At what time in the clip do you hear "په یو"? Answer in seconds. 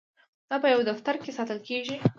0.63-0.81